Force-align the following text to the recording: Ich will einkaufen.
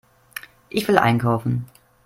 Ich 0.69 0.87
will 0.87 0.97
einkaufen. 0.97 1.67